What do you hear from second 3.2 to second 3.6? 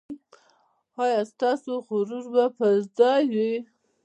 وي؟